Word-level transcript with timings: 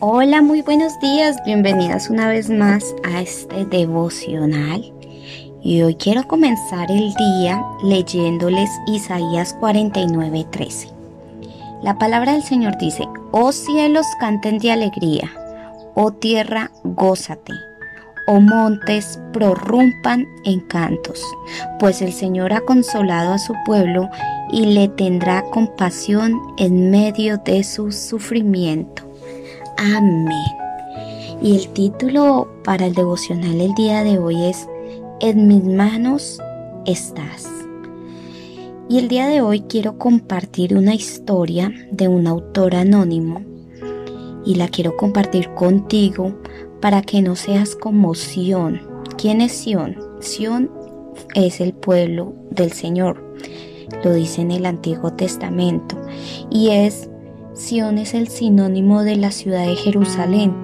Hola, 0.00 0.42
muy 0.42 0.62
buenos 0.62 1.00
días, 1.00 1.38
bienvenidas 1.44 2.08
una 2.08 2.28
vez 2.28 2.48
más 2.48 2.94
a 3.02 3.20
este 3.20 3.64
devocional. 3.64 4.92
Y 5.60 5.82
hoy 5.82 5.96
quiero 5.96 6.28
comenzar 6.28 6.88
el 6.88 7.12
día 7.14 7.60
leyéndoles 7.82 8.70
Isaías 8.86 9.56
49:13. 9.58 10.92
La 11.82 11.98
palabra 11.98 12.34
del 12.34 12.44
Señor 12.44 12.78
dice, 12.78 13.08
oh 13.32 13.50
cielos 13.50 14.06
canten 14.20 14.58
de 14.58 14.70
alegría, 14.70 15.32
oh 15.96 16.12
tierra 16.12 16.70
gózate, 16.84 17.54
oh 18.28 18.38
montes 18.40 19.18
prorrumpan 19.32 20.28
en 20.44 20.60
cantos, 20.60 21.20
pues 21.80 22.02
el 22.02 22.12
Señor 22.12 22.52
ha 22.52 22.60
consolado 22.60 23.32
a 23.32 23.38
su 23.38 23.52
pueblo 23.66 24.08
y 24.52 24.66
le 24.66 24.86
tendrá 24.86 25.42
compasión 25.50 26.40
en 26.56 26.92
medio 26.92 27.38
de 27.38 27.64
su 27.64 27.90
sufrimiento. 27.90 29.07
Amén. 29.78 30.28
Y 31.40 31.54
el 31.54 31.68
título 31.68 32.48
para 32.64 32.86
el 32.86 32.94
devocional 32.94 33.60
el 33.60 33.72
día 33.74 34.02
de 34.02 34.18
hoy 34.18 34.44
es 34.44 34.68
En 35.20 35.46
mis 35.46 35.62
manos 35.62 36.40
estás. 36.84 37.48
Y 38.88 38.98
el 38.98 39.06
día 39.06 39.28
de 39.28 39.40
hoy 39.40 39.60
quiero 39.60 39.96
compartir 39.96 40.76
una 40.76 40.96
historia 40.96 41.72
de 41.92 42.08
un 42.08 42.26
autor 42.26 42.74
anónimo 42.74 43.40
y 44.44 44.56
la 44.56 44.66
quiero 44.66 44.96
compartir 44.96 45.54
contigo 45.54 46.34
para 46.80 47.00
que 47.02 47.22
no 47.22 47.36
seas 47.36 47.76
como 47.76 48.16
Sión. 48.16 48.80
¿Quién 49.16 49.40
es 49.40 49.52
Sión? 49.52 49.96
Sión 50.18 50.72
es 51.36 51.60
el 51.60 51.72
pueblo 51.72 52.34
del 52.50 52.72
Señor, 52.72 53.22
lo 54.02 54.12
dice 54.12 54.40
en 54.42 54.50
el 54.50 54.66
Antiguo 54.66 55.12
Testamento, 55.12 55.96
y 56.50 56.70
es 56.70 57.08
Sión 57.58 57.98
es 57.98 58.14
el 58.14 58.28
sinónimo 58.28 59.02
de 59.02 59.16
la 59.16 59.32
ciudad 59.32 59.66
de 59.66 59.74
Jerusalén 59.74 60.54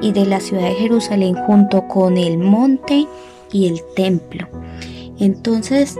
y 0.00 0.12
de 0.12 0.24
la 0.24 0.40
ciudad 0.40 0.62
de 0.62 0.74
Jerusalén 0.74 1.34
junto 1.46 1.86
con 1.86 2.16
el 2.16 2.38
monte 2.38 3.06
y 3.52 3.66
el 3.66 3.82
templo. 3.94 4.48
Entonces, 5.18 5.96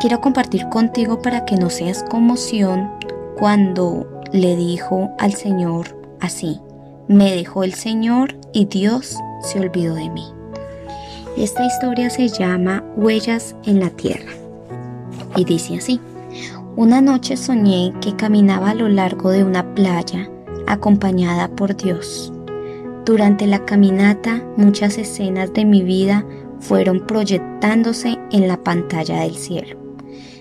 quiero 0.00 0.22
compartir 0.22 0.66
contigo 0.70 1.20
para 1.20 1.44
que 1.44 1.56
no 1.56 1.68
seas 1.68 2.02
como 2.08 2.38
Sión 2.38 2.90
cuando 3.38 4.08
le 4.32 4.56
dijo 4.56 5.10
al 5.18 5.34
Señor 5.34 5.94
así, 6.20 6.58
me 7.06 7.30
dejó 7.30 7.62
el 7.62 7.74
Señor 7.74 8.36
y 8.54 8.64
Dios 8.64 9.14
se 9.42 9.60
olvidó 9.60 9.94
de 9.94 10.08
mí. 10.08 10.24
Esta 11.36 11.66
historia 11.66 12.08
se 12.08 12.28
llama 12.28 12.82
Huellas 12.96 13.54
en 13.66 13.80
la 13.80 13.90
Tierra 13.90 14.32
y 15.36 15.44
dice 15.44 15.76
así. 15.76 16.00
Una 16.76 17.00
noche 17.00 17.36
soñé 17.36 17.92
que 18.00 18.14
caminaba 18.14 18.70
a 18.70 18.74
lo 18.74 18.88
largo 18.88 19.30
de 19.30 19.42
una 19.42 19.74
playa 19.74 20.30
acompañada 20.68 21.48
por 21.48 21.76
Dios. 21.76 22.32
Durante 23.04 23.48
la 23.48 23.64
caminata 23.64 24.44
muchas 24.56 24.96
escenas 24.96 25.52
de 25.52 25.64
mi 25.64 25.82
vida 25.82 26.24
fueron 26.60 27.06
proyectándose 27.06 28.18
en 28.30 28.46
la 28.46 28.62
pantalla 28.62 29.22
del 29.22 29.34
cielo. 29.34 29.76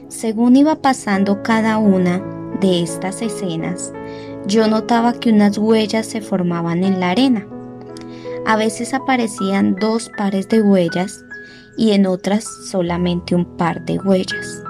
Según 0.07 0.55
iba 0.55 0.75
pasando 0.75 1.41
cada 1.41 1.79
una 1.79 2.21
de 2.61 2.83
estas 2.83 3.23
escenas, 3.23 3.91
yo 4.45 4.67
notaba 4.67 5.13
que 5.13 5.31
unas 5.31 5.57
huellas 5.57 6.05
se 6.05 6.21
formaban 6.21 6.83
en 6.83 6.99
la 6.99 7.09
arena. 7.09 7.47
A 8.45 8.55
veces 8.55 8.93
aparecían 8.93 9.75
dos 9.75 10.11
pares 10.15 10.47
de 10.47 10.61
huellas 10.61 11.25
y 11.75 11.91
en 11.91 12.05
otras 12.05 12.45
solamente 12.69 13.33
un 13.33 13.45
par 13.57 13.83
de 13.85 13.97
huellas. 13.97 14.63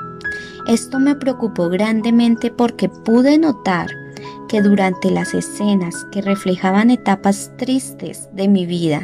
Esto 0.70 1.00
me 1.00 1.16
preocupó 1.16 1.67
grandemente 1.67 2.52
porque 2.52 2.89
pude 2.89 3.39
notar 3.39 3.88
que 4.48 4.62
durante 4.62 5.09
las 5.09 5.34
escenas 5.34 6.06
que 6.12 6.22
reflejaban 6.22 6.92
etapas 6.92 7.52
tristes 7.58 8.30
de 8.34 8.48
mi 8.48 8.67
vida, 8.67 9.02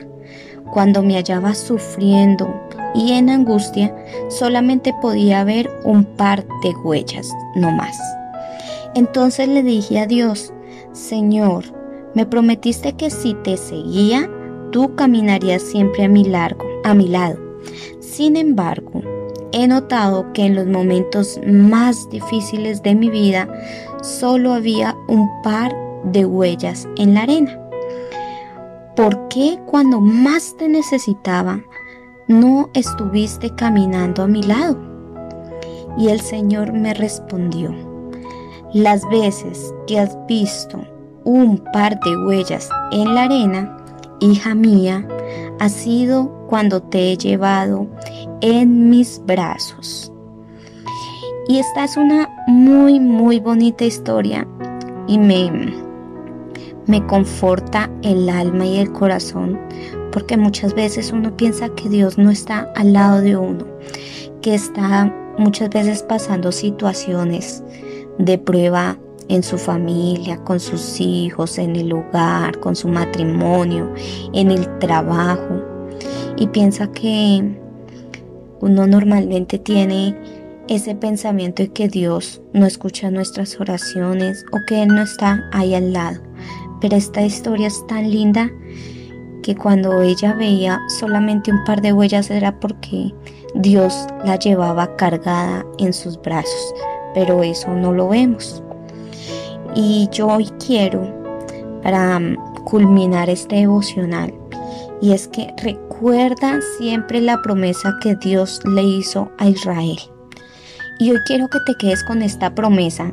cuando 0.71 1.02
me 1.02 1.16
hallaba 1.16 1.55
sufriendo 1.55 2.48
y 2.93 3.14
en 3.14 3.31
angustia, 3.31 3.95
solamente 4.30 4.93
podía 5.02 5.43
ver 5.43 5.71
un 5.83 6.05
par 6.05 6.45
de 6.61 6.70
huellas, 6.83 7.31
no 7.55 7.71
más. 7.71 7.97
Entonces 8.93 9.47
le 9.47 9.64
dije 9.64 9.97
a 9.99 10.05
Dios, 10.05 10.53
Señor, 10.92 11.64
me 12.14 12.27
prometiste 12.27 12.93
que 12.93 13.09
si 13.09 13.33
te 13.43 13.58
seguía, 13.58 14.30
tú 14.71 14.93
caminarías 14.93 15.64
siempre 15.64 16.03
a 16.03 16.09
mi 16.09 16.26
largo, 16.26 16.64
a 16.83 16.93
mi 16.93 17.08
lado. 17.08 17.39
Sin 18.02 18.37
embargo, 18.37 19.02
he 19.55 19.67
notado 19.70 20.33
que 20.33 20.45
en 20.45 20.54
los 20.54 20.67
momentos 20.67 21.39
más 21.48 22.10
difíciles 22.10 22.83
de 22.83 22.93
mi 22.93 23.10
vida 23.10 23.48
solo 24.02 24.54
había 24.54 24.93
un 25.08 25.30
par 25.43 25.73
de 26.04 26.26
huellas 26.26 26.86
en 26.98 27.14
la 27.14 27.21
arena. 27.21 27.58
¿Por 28.98 29.30
qué 29.30 29.58
cuando 29.65 30.02
más 30.02 30.55
te 30.58 30.67
necesitaba 30.67 31.64
no 32.27 32.70
estuviste 32.73 33.49
caminando 33.55 34.23
a 34.23 34.27
mi 34.27 34.44
lado? 34.44 34.77
Y 35.98 36.10
el 36.10 36.20
Señor 36.20 36.73
me 36.73 36.94
respondió, 36.94 37.73
las 38.73 39.08
veces 39.10 39.73
que 39.88 40.02
has 40.02 40.17
visto 40.27 40.82
un 41.23 41.64
par 41.71 41.98
de 42.02 42.17
huellas 42.26 42.70
en 42.92 43.15
la 43.15 43.23
arena, 43.23 43.77
hija 44.20 44.54
mía, 44.54 45.08
ha 45.60 45.70
sido 45.70 46.30
cuando 46.49 46.82
te 46.82 47.14
he 47.14 47.17
llevado 47.17 47.88
en 48.45 48.92
mis 48.92 49.20
brazos. 49.26 50.11
Y 51.48 51.58
esta 51.58 51.83
es 51.83 51.98
una 51.98 52.30
muy, 52.45 53.00
muy 53.00 53.39
bonita 53.39 53.86
historia 53.86 54.48
y 55.08 55.17
me, 55.17 55.73
me 56.86 57.04
conforta 57.08 57.89
el 58.04 58.30
alma 58.30 58.67
y 58.67 58.78
el 58.78 58.92
corazón 58.92 59.60
porque 60.11 60.38
muchas 60.38 60.76
veces 60.76 61.11
uno 61.11 61.36
piensa 61.36 61.70
que 61.70 61.89
Dios 61.89 62.20
no 62.20 62.30
está 62.30 62.72
al 62.76 62.94
lado 62.94 63.22
de 63.22 63.36
uno, 63.36 63.66
que 64.44 64.54
está 64.54 65.12
muchas 65.39 65.72
veces 65.72 66.04
pasando 66.04 66.52
situaciones 66.52 67.64
de 68.20 68.38
prueba 68.38 68.95
en 69.27 69.42
su 69.42 69.58
familia, 69.58 70.38
con 70.44 70.60
sus 70.60 71.02
hijos, 71.02 71.58
en 71.58 71.76
el 71.76 71.92
hogar, 71.94 72.60
con 72.60 72.76
su 72.76 72.89
matrimonio, 72.89 73.92
en 74.33 74.52
el 74.52 74.77
trabajo. 74.77 75.64
Y 76.38 76.48
piensa 76.48 76.92
que 76.92 77.64
uno 78.65 78.87
normalmente 78.87 79.59
tiene 79.59 80.15
ese 80.67 80.95
pensamiento 80.95 81.61
de 81.61 81.70
que 81.71 81.87
Dios 81.87 82.42
no 82.52 82.65
escucha 82.65 83.11
nuestras 83.11 83.59
oraciones 83.59 84.43
o 84.52 84.58
que 84.67 84.81
Él 84.81 84.87
no 84.87 85.03
está 85.03 85.48
ahí 85.53 85.76
al 85.76 85.93
lado. 85.93 86.20
Pero 86.81 86.95
esta 86.98 87.21
historia 87.21 87.67
es 87.67 87.86
tan 87.86 88.09
linda 88.09 88.49
que 89.43 89.55
cuando 89.55 90.02
ella 90.02 90.33
veía 90.33 90.81
solamente 90.99 91.52
un 91.52 91.64
par 91.64 91.80
de 91.83 91.93
huellas 91.93 92.31
era 92.31 92.59
porque 92.59 93.14
Dios 93.53 94.08
la 94.26 94.39
llevaba 94.39 94.95
cargada 94.95 95.64
en 95.77 95.93
sus 95.93 96.20
brazos. 96.20 96.73
Pero 97.14 97.43
eso 97.43 97.71
no 97.71 97.93
lo 97.93 98.09
vemos. 98.09 98.64
Y 99.76 100.09
yo 100.11 100.26
hoy 100.26 100.49
quiero, 100.65 101.03
para 101.83 102.20
culminar 102.64 103.30
este 103.30 103.58
devocional, 103.58 104.33
y 105.02 105.11
es 105.11 105.28
que 105.28 105.54
recuerda 105.61 106.60
siempre 106.78 107.22
la 107.22 107.42
promesa 107.42 107.98
que 108.02 108.16
Dios 108.16 108.61
le 108.66 108.83
hizo 108.83 109.32
a 109.38 109.50
Israel. 109.50 110.00
Y 111.00 111.11
hoy 111.11 111.17
quiero 111.28 111.50
que 111.50 111.60
te 111.66 111.76
quedes 111.76 112.04
con 112.06 112.22
esta 112.22 112.56
promesa 112.56 113.11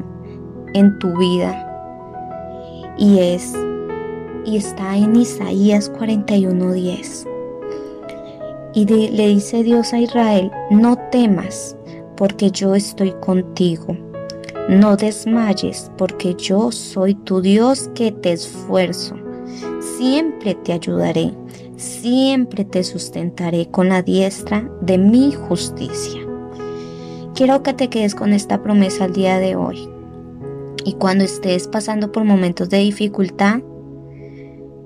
en 0.74 0.98
tu 0.98 1.16
vida. 1.16 1.68
Y 2.98 3.18
es 3.18 3.54
y 4.44 4.56
está 4.56 4.96
en 4.96 5.16
Isaías 5.16 5.90
41:10. 5.92 7.26
Y 8.74 8.86
le 8.86 9.28
dice 9.28 9.62
Dios 9.62 9.92
a 9.92 9.98
Israel, 9.98 10.50
no 10.70 10.96
temas, 11.10 11.76
porque 12.16 12.50
yo 12.50 12.74
estoy 12.74 13.12
contigo. 13.20 13.96
No 14.68 14.96
desmayes, 14.96 15.90
porque 15.98 16.34
yo 16.36 16.70
soy 16.70 17.14
tu 17.14 17.40
Dios 17.40 17.90
que 17.94 18.12
te 18.12 18.32
esfuerzo. 18.32 19.16
Siempre 19.98 20.54
te 20.54 20.72
ayudaré 20.72 21.34
siempre 21.76 22.64
te 22.64 22.84
sustentaré 22.84 23.68
con 23.70 23.88
la 23.88 24.02
diestra 24.02 24.70
de 24.80 24.98
mi 24.98 25.32
justicia. 25.32 26.20
Quiero 27.34 27.62
que 27.62 27.72
te 27.72 27.88
quedes 27.88 28.14
con 28.14 28.32
esta 28.32 28.62
promesa 28.62 29.04
al 29.04 29.12
día 29.12 29.38
de 29.38 29.56
hoy. 29.56 29.88
Y 30.84 30.94
cuando 30.94 31.24
estés 31.24 31.68
pasando 31.68 32.12
por 32.12 32.24
momentos 32.24 32.68
de 32.68 32.78
dificultad, 32.78 33.60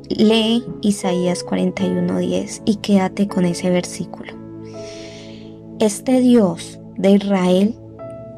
lee 0.09 0.65
Isaías 0.83 1.45
41:10 1.45 2.63
y 2.65 2.77
quédate 2.77 3.27
con 3.29 3.45
ese 3.45 3.71
versículo. 3.71 4.33
Este 5.81 6.21
Dios 6.21 6.79
de 6.97 7.13
Israel 7.13 7.75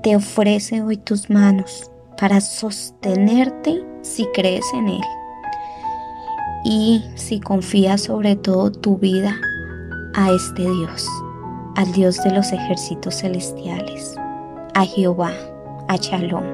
te 0.02 0.16
ofrece 0.16 0.82
hoy 0.82 0.96
tus 0.96 1.30
manos 1.30 1.90
para 2.18 2.40
sostenerte 2.40 3.84
si 4.02 4.26
crees 4.32 4.64
en 4.74 4.88
Él 4.88 5.17
y 6.64 7.02
si 7.14 7.40
confías 7.40 8.02
sobre 8.02 8.36
todo 8.36 8.70
tu 8.70 8.98
vida 8.98 9.36
a 10.14 10.30
este 10.32 10.62
Dios, 10.62 11.06
al 11.76 11.92
Dios 11.92 12.22
de 12.24 12.32
los 12.32 12.52
ejércitos 12.52 13.16
celestiales, 13.16 14.16
a 14.74 14.84
Jehová, 14.84 15.32
a 15.88 15.96
Shalom. 15.96 16.44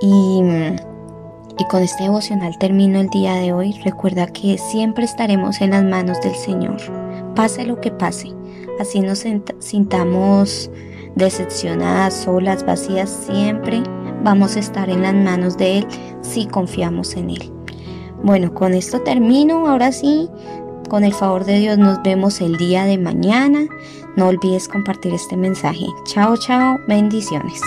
Y, 0.00 0.42
Y 1.60 1.64
con 1.64 1.82
este 1.82 2.04
devocional 2.04 2.56
termino 2.58 3.00
el 3.00 3.08
día 3.08 3.34
de 3.34 3.52
hoy. 3.52 3.72
Recuerda 3.84 4.28
que 4.28 4.58
siempre 4.58 5.04
estaremos 5.04 5.60
en 5.60 5.70
las 5.70 5.82
manos 5.82 6.20
del 6.20 6.36
Señor, 6.36 6.76
pase 7.34 7.66
lo 7.66 7.80
que 7.80 7.90
pase. 7.90 8.32
Así 8.80 9.00
nos 9.00 9.24
sintamos 9.58 10.70
decepcionadas, 11.16 12.14
solas, 12.14 12.64
vacías, 12.64 13.10
siempre 13.10 13.82
vamos 14.22 14.56
a 14.56 14.60
estar 14.60 14.88
en 14.88 15.02
las 15.02 15.14
manos 15.14 15.56
de 15.56 15.78
Él 15.78 15.86
si 16.22 16.46
confiamos 16.46 17.16
en 17.16 17.30
Él. 17.30 17.57
Bueno, 18.22 18.52
con 18.54 18.74
esto 18.74 19.00
termino. 19.00 19.68
Ahora 19.68 19.92
sí, 19.92 20.28
con 20.88 21.04
el 21.04 21.14
favor 21.14 21.44
de 21.44 21.58
Dios 21.58 21.78
nos 21.78 22.02
vemos 22.02 22.40
el 22.40 22.56
día 22.56 22.84
de 22.84 22.98
mañana. 22.98 23.66
No 24.16 24.28
olvides 24.28 24.68
compartir 24.68 25.14
este 25.14 25.36
mensaje. 25.36 25.86
Chao, 26.04 26.36
chao. 26.36 26.78
Bendiciones. 26.88 27.60